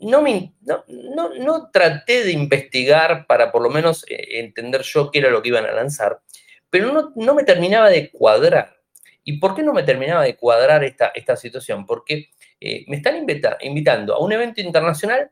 [0.02, 5.30] no, me, no, traté de investigar para por lo menos eh, entender yo qué era
[5.30, 6.22] lo que iban a lanzar,
[6.70, 8.78] pero no, me terminaba de cuadrar.
[9.24, 11.86] ¿Y por qué no me terminaba de cuadrar esta, esta situación?
[11.86, 13.16] Porque eh, me están
[13.62, 15.32] invitando a un evento internacional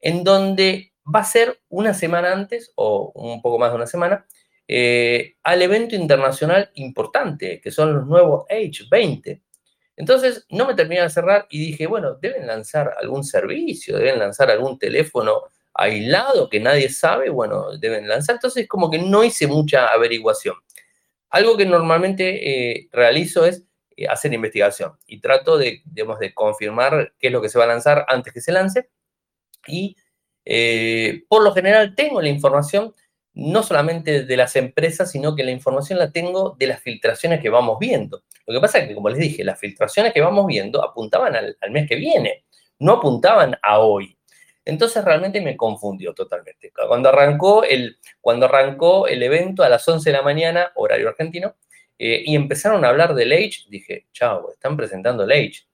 [0.00, 4.26] en donde va a ser una semana antes o un poco más de una semana
[4.70, 9.42] eh, al evento internacional importante, que son los nuevos Age 20.
[9.98, 14.48] Entonces no me terminé de cerrar y dije, bueno, deben lanzar algún servicio, deben lanzar
[14.48, 15.42] algún teléfono
[15.74, 18.36] aislado que nadie sabe, bueno, deben lanzar.
[18.36, 20.54] Entonces como que no hice mucha averiguación.
[21.30, 23.64] Algo que normalmente eh, realizo es
[23.96, 27.64] eh, hacer investigación y trato de, digamos, de confirmar qué es lo que se va
[27.64, 28.88] a lanzar antes que se lance.
[29.66, 29.96] Y
[30.44, 32.94] eh, por lo general tengo la información
[33.34, 37.50] no solamente de las empresas, sino que la información la tengo de las filtraciones que
[37.50, 38.24] vamos viendo.
[38.46, 41.56] Lo que pasa es que, como les dije, las filtraciones que vamos viendo apuntaban al,
[41.70, 42.44] mes que viene,
[42.78, 44.16] no apuntaban a hoy.
[44.64, 46.72] Entonces realmente me confundió totalmente.
[46.88, 51.54] Cuando arrancó el, cuando arrancó el evento a las 11 de la mañana, horario argentino,
[51.98, 55.66] eh, y empezaron a hablar del Age, dije, chao, están presentando el Age.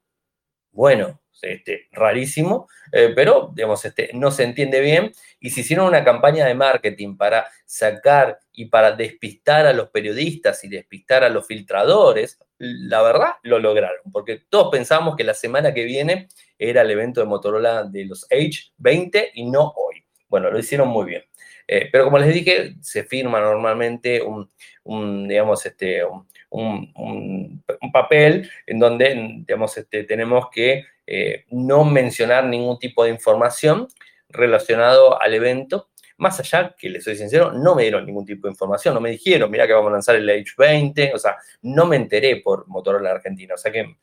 [0.71, 5.13] Bueno, este, rarísimo, eh, pero digamos, este, no se entiende bien.
[5.41, 10.65] Y se hicieron una campaña de marketing para sacar y para despistar a los periodistas
[10.65, 15.75] y despistar a los filtradores, la verdad lo lograron, porque todos pensamos que la semana
[15.75, 16.29] que viene
[16.59, 20.05] era el evento de Motorola de los Age 20 y no hoy.
[20.29, 21.25] Bueno, lo hicieron muy bien.
[21.67, 26.03] Eh, pero como les dije, se firma normalmente un, digamos, este,
[26.51, 33.89] un, papel en donde, digamos, este, tenemos que eh, no mencionar ningún tipo de información
[34.29, 35.91] relacionado al evento.
[36.17, 39.11] Más allá, que les soy sincero, no me dieron ningún tipo de información, no me
[39.11, 43.11] dijeron, mira que vamos a lanzar el H20, o sea, no me enteré por Motorola
[43.11, 43.97] Argentina, o sea que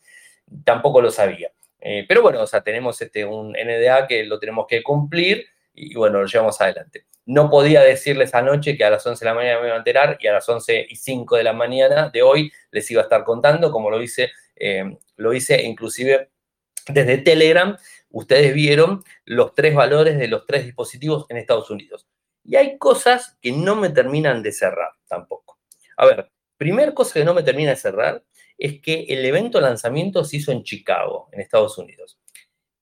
[0.66, 1.52] tampoco lo sabía.
[1.80, 5.96] Eh, pero bueno, o sea, tenemos este, un NDA que lo tenemos que cumplir y
[5.96, 7.06] bueno, lo llevamos adelante.
[7.26, 10.18] No podía decirles anoche que a las 11 de la mañana me iba a enterar
[10.20, 13.24] y a las 11 y 5 de la mañana de hoy les iba a estar
[13.24, 16.30] contando, como lo hice, eh, lo hice inclusive
[16.88, 17.78] desde Telegram.
[18.10, 22.08] Ustedes vieron los tres valores de los tres dispositivos en Estados Unidos.
[22.44, 25.60] Y hay cosas que no me terminan de cerrar tampoco.
[25.98, 28.24] A ver, primer cosa que no me termina de cerrar
[28.58, 32.20] es que el evento lanzamiento se hizo en Chicago, en Estados Unidos.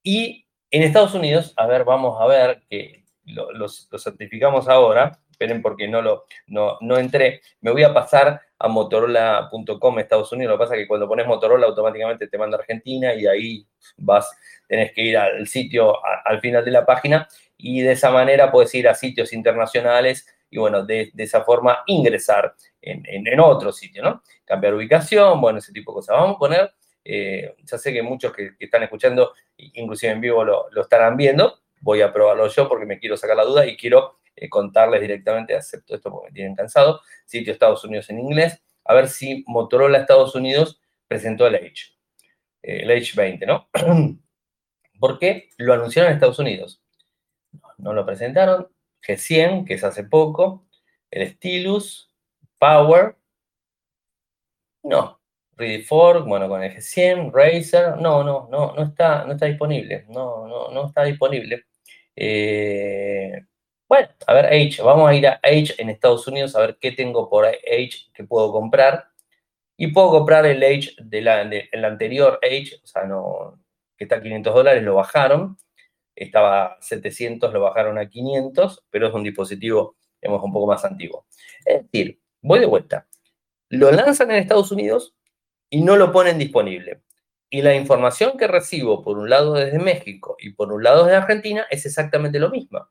[0.04, 5.20] Y en Estados Unidos, a ver, vamos a ver que lo, certificamos ahora.
[5.40, 7.42] Esperen porque no, lo, no, no entré.
[7.62, 10.52] Me voy a pasar a motorola.com Estados Unidos.
[10.52, 13.66] Lo que pasa es que cuando pones Motorola automáticamente te manda a Argentina y ahí
[13.96, 14.30] vas,
[14.68, 15.94] tenés que ir al sitio
[16.26, 17.26] al final de la página
[17.58, 22.54] y de esa manera puedes ir a sitios internacionales y bueno, de, esa forma ingresar
[22.82, 24.22] en, en, otro sitio, ¿no?
[24.44, 26.18] Cambiar ubicación, bueno, ese tipo de cosas.
[26.18, 26.72] Vamos a poner,
[27.06, 31.60] eh, ya sé que muchos que, están escuchando, inclusive en vivo, lo, lo estarán viendo,
[31.80, 35.56] voy a probarlo yo porque me quiero sacar la duda y quiero eh, contarles directamente,
[35.56, 40.00] acepto esto porque me tienen cansado, sitio Estados Unidos en inglés, a ver si Motorola
[40.00, 41.96] Estados Unidos presentó el Edge,
[42.62, 43.70] eh, el Edge 20, ¿no?
[45.00, 45.50] ¿Por qué?
[45.58, 46.82] Lo anunciaron en Estados Unidos.
[47.78, 48.68] No, lo presentaron.
[49.08, 50.68] G100, que es hace poco,
[51.10, 52.14] el Stylus,
[52.58, 53.16] Power,
[54.84, 55.20] no.
[55.56, 60.06] Ready Fork, bueno, con el G100, Razer, no, no, no, no está, no está disponible,
[60.10, 61.66] no, no, no está disponible.
[62.16, 63.46] Eh,
[63.90, 66.92] bueno, a ver, H, vamos a ir a H en Estados Unidos a ver qué
[66.92, 69.10] tengo por H que puedo comprar.
[69.78, 71.28] Y puedo comprar el H del
[71.86, 73.60] anterior H, o sea, no,
[73.98, 75.58] que está a 500 dólares, lo bajaron.
[76.16, 81.26] Estaba 700, lo bajaron a 500, pero es un dispositivo, digamos, un poco más antiguo.
[81.66, 83.08] Es decir, voy de vuelta.
[83.70, 85.16] Lo lanzan en Estados Unidos
[85.70, 87.02] y no lo ponen disponible.
[87.50, 91.18] Y la información que recibo por un lado desde México y por un lado desde
[91.18, 92.88] Argentina es exactamente lo mismo.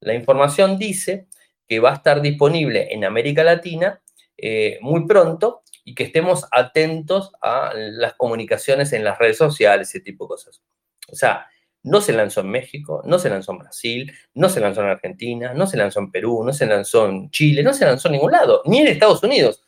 [0.00, 1.26] La información dice
[1.68, 4.02] que va a estar disponible en América Latina
[4.36, 10.00] eh, muy pronto y que estemos atentos a las comunicaciones en las redes sociales, ese
[10.00, 10.62] tipo de cosas.
[11.10, 11.46] O sea,
[11.82, 15.54] no se lanzó en México, no se lanzó en Brasil, no se lanzó en Argentina,
[15.54, 18.32] no se lanzó en Perú, no se lanzó en Chile, no se lanzó en ningún
[18.32, 19.62] lado, ni en Estados Unidos.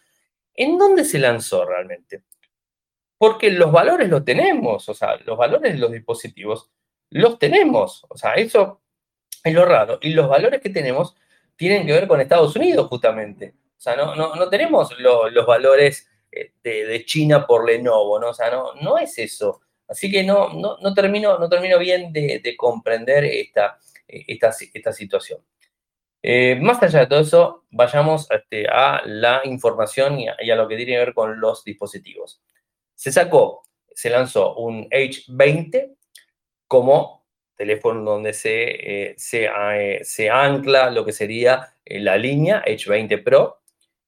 [0.55, 2.25] ¿En dónde se lanzó realmente?
[3.17, 6.71] Porque los valores los tenemos, o sea, los valores de los dispositivos
[7.11, 8.05] los tenemos.
[8.09, 8.82] O sea, eso
[9.43, 9.99] es lo raro.
[10.01, 11.17] Y los valores que tenemos
[11.57, 13.55] tienen que ver con Estados Unidos, justamente.
[13.77, 18.29] O sea, no, no, tenemos los valores eh, de, China por Lenovo, ¿no?
[18.29, 19.61] O sea, no, no es eso.
[19.89, 25.41] Así que no, no, termino, no termino bien de, comprender esta, esta, esta situación.
[26.23, 30.77] Eh, más allá de todo eso, vayamos este, a la información y a, lo que
[30.77, 32.41] tiene que ver con los dispositivos.
[32.95, 35.97] Se sacó, se lanzó un H20
[36.69, 37.22] como
[37.57, 43.61] teléfono donde se, eh, eh, se, ancla lo que sería la línea H20 Pro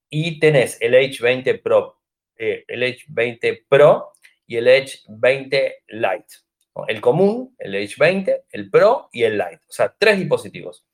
[0.09, 2.01] y tenés el H20 Pro,
[2.37, 4.13] el H20 Pro
[4.47, 6.45] y el H20 Lite.
[6.89, 9.61] El común, el H20, el Pro y el Lite.
[9.69, 10.85] O sea, tres dispositivos.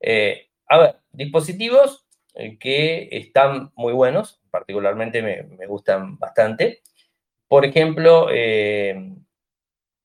[0.00, 6.82] Eh, a ver, dispositivos eh, que están muy buenos, particularmente me, gustan bastante.
[7.48, 9.14] Por ejemplo, eh,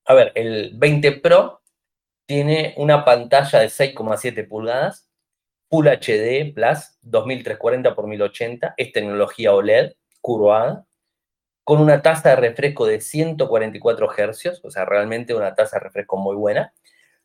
[0.06, 1.61] a ver, el 20 Pro
[2.32, 5.06] tiene una pantalla de 6,7 pulgadas,
[5.70, 10.86] Full HD Plus, 2340 x 1080, es tecnología OLED, curvada,
[11.66, 16.16] con una tasa de refresco de 144 Hz, o sea, realmente una tasa de refresco
[16.16, 16.74] muy buena.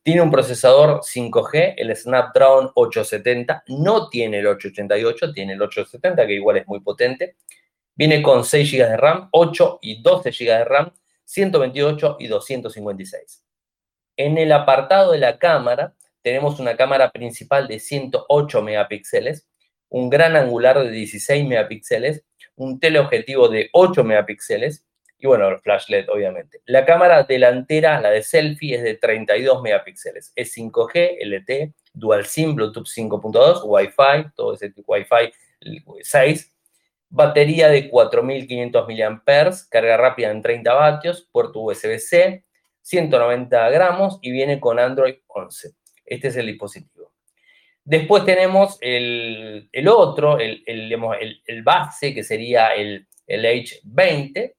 [0.02, 6.32] Tiene un procesador 5G, el Snapdragon 870, no tiene el 888, tiene el 870, que
[6.32, 7.36] igual es muy potente.
[7.94, 10.92] Viene con 6 GB de RAM, 8 y 12 GB de RAM,
[11.24, 13.45] 128 y 256.
[14.16, 19.48] En el apartado de la cámara, tenemos una cámara principal de 108 megapíxeles,
[19.88, 22.24] un gran angular de 16 megapíxeles,
[22.56, 24.86] un teleobjetivo de 8 megapíxeles
[25.18, 26.60] y bueno, el flash LED obviamente.
[26.66, 30.32] La cámara delantera, la de selfie, es de 32 megapíxeles.
[30.34, 35.32] Es 5G, LTE, Dual SIM, Bluetooth 5.2, Wi-Fi, todo ese Wi-Fi
[36.02, 36.52] 6.
[37.08, 42.44] Batería de 4500 mAh, carga rápida en 30 vatios, puerto USB-C,
[42.86, 45.72] 190 gramos y viene con Android 11.
[46.04, 47.12] Este es el dispositivo.
[47.82, 54.54] Después tenemos el, otro, el, el, base, que sería el, H20,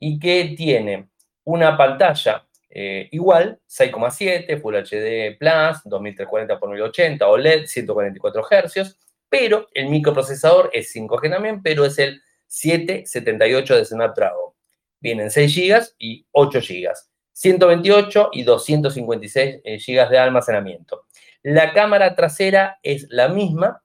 [0.00, 1.08] y que tiene
[1.44, 8.98] una pantalla eh, igual, 6,7, Full HD Plus, 2340 x 1080, OLED, 144 Hz,
[9.28, 14.52] pero el microprocesador es 5G también, pero es el 778 de Snapdragon.
[15.00, 16.92] Vienen 6 GB y 8 GB,
[17.38, 21.04] 128 y 256 GB de almacenamiento.
[21.44, 23.80] La cámara trasera es la misma,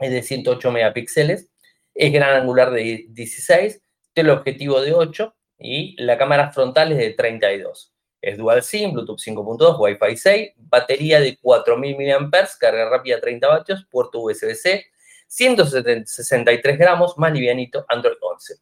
[0.00, 1.50] es de 108 megapíxeles,
[1.94, 3.80] es gran angular de 16,
[4.12, 7.92] teleobjetivo de 8 y la cámara frontal es de 32.
[8.20, 13.86] Es dual SIM, Bluetooth 5.2, Wi-Fi 6, batería de 4000 mAh, carga rápida 30 vatios,
[13.88, 14.84] puerto USB-C,
[15.28, 18.54] 163 gramos, más livianito, Android 11.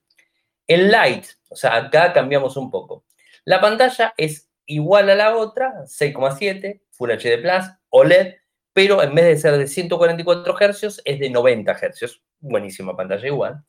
[0.67, 3.08] El Lite, o sea, acá cambiamos un poco.
[3.49, 8.35] La pantalla es igual a la otra, 6,7, Full HD Plus, OLED,
[8.75, 12.21] pero en vez de ser de 144 Hz, es de 90 Hz.
[12.41, 13.65] Buenísima pantalla igual.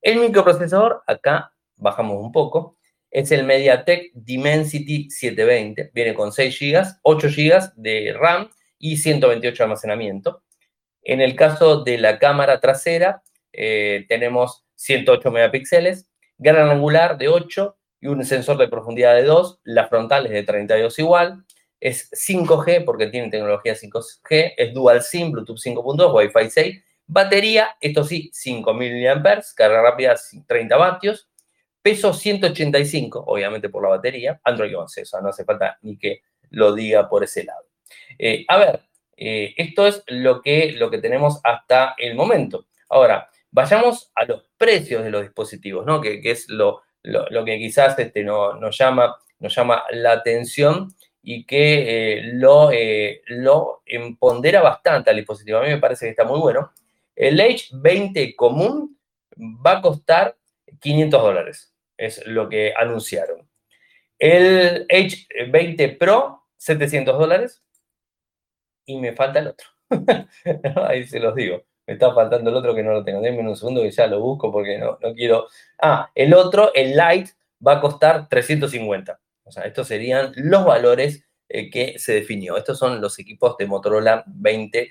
[0.00, 2.78] El microprocesador, acá bajamos un poco,
[3.12, 5.92] es el MediaTek Dimensity 720.
[5.94, 10.42] Viene con 6 GB, 8 GB de RAM y 128 de almacenamiento.
[11.00, 16.08] En el caso de la cámara trasera, eh, tenemos 108 megapíxeles,
[16.38, 19.60] gran angular de 8 y un sensor de profundidad de 2.
[19.64, 21.42] La frontal es de 32 igual
[21.82, 28.04] es 5G porque tiene tecnología 5G, es Dual SIM, Bluetooth 5.2, Wi-Fi 6, batería, esto
[28.04, 30.14] sí, 5000 mAh, carga rápida
[30.46, 31.28] 30 vatios,
[31.82, 36.22] peso 185, obviamente por la batería, Android 11, o sea, no hace falta ni que
[36.50, 37.64] lo diga por ese lado.
[38.16, 38.80] Eh, a ver,
[39.16, 42.66] eh, esto es lo que, lo que tenemos hasta el momento.
[42.90, 46.00] Ahora, vayamos a los precios de los dispositivos, ¿no?
[46.00, 51.44] Que, es lo, lo, que quizás este, no, nos, llama, nos llama la atención y
[51.44, 55.58] que eh, lo, eh, lo empodera bastante al dispositivo.
[55.58, 56.72] A mí me parece que está muy bueno.
[57.14, 58.98] El H20 común
[59.38, 60.36] va a costar
[60.80, 63.48] 500 dólares, es lo que anunciaron.
[64.18, 67.62] El H20 Pro, 700 dólares.
[68.86, 69.68] Y me falta el otro.
[70.88, 71.64] Ahí se los digo.
[71.86, 73.20] Me está faltando el otro que no lo tengo.
[73.20, 75.48] Denme un segundo que ya lo busco porque no, no quiero.
[75.80, 77.32] Ah, el otro, el Lite,
[77.66, 79.20] va a costar 350.
[79.44, 82.56] O sea, estos serían los valores eh, que se definió.
[82.56, 84.90] Estos son los equipos de Motorola 20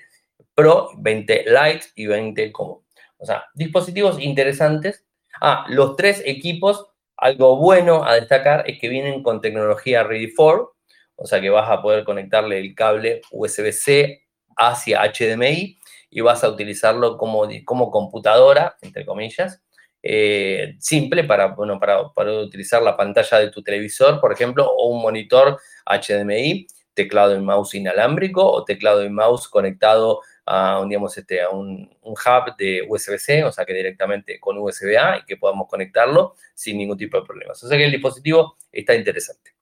[0.54, 2.82] Pro, 20 Lite y 20 Común.
[3.16, 5.04] O sea, dispositivos interesantes.
[5.40, 6.86] Ah, los tres equipos,
[7.16, 10.74] algo bueno a destacar es que vienen con tecnología Ready for,
[11.16, 14.22] o sea que vas a poder conectarle el cable USB-C
[14.56, 15.78] hacia HDMI
[16.12, 19.62] y vas a utilizarlo como, como computadora, entre comillas,
[20.02, 22.02] eh, simple para, bueno, para,
[22.42, 27.74] utilizar la pantalla de tu televisor, por ejemplo, o un monitor HDMI, teclado y mouse
[27.74, 33.44] inalámbrico o teclado y mouse conectado a, un, digamos, este, a un, hub de USB-C,
[33.44, 37.62] o sea que directamente con USB-A y que podamos conectarlo sin ningún tipo de problemas.
[37.64, 39.52] O sea que el dispositivo está interesante.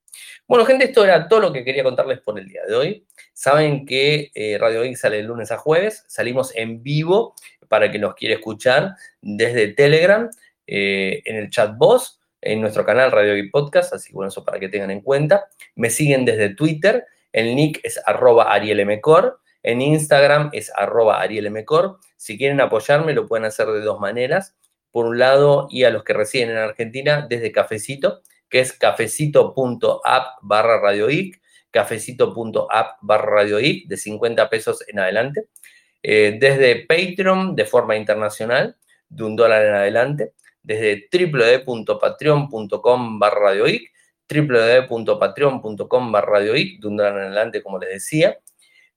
[0.47, 3.07] Bueno, gente, esto era todo lo que quería contarles por el día de hoy.
[3.33, 7.35] Saben que eh, Radio Geek sale de lunes a jueves, salimos en vivo
[7.69, 10.29] para que nos quiera escuchar desde Telegram,
[10.67, 14.45] eh, en el chat voz, en nuestro canal Radio Geek Podcast, así que bueno, eso
[14.45, 15.47] para que tengan en cuenta.
[15.75, 21.99] Me siguen desde Twitter, el nick es arroba arielmcor, en Instagram es arroba arielmcor.
[22.17, 24.57] Si quieren apoyarme, lo pueden hacer de dos maneras.
[24.91, 30.39] Por un lado, y a los que residen en Argentina, desde Cafecito, que es cafecito.app
[30.43, 31.41] barra radioic,
[31.71, 35.45] cafecito.app barra radioic, de 50 pesos en adelante.
[36.03, 38.77] Eh, desde Patreon, de forma internacional,
[39.09, 40.33] de un dólar en adelante.
[40.63, 43.91] Desde www.patreon.com barra radioic,
[44.29, 48.37] www.patreon.com barra radioic, de un dólar en adelante, como les decía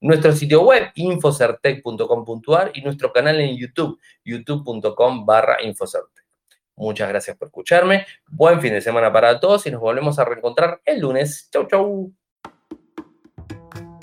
[0.04, 6.23] nuestro sitio web infocertec.com.ar y nuestro canal en YouTube, youtube.com barra infocertec.
[6.76, 10.82] Muchas gracias por escucharme, buen fin de semana para todos y nos volvemos a reencontrar
[10.86, 11.50] el lunes.
[11.52, 12.23] Chau, chau.